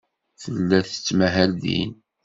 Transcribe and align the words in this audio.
Tella 0.41 0.77
tettmahal 0.89 1.51
din. 1.61 1.91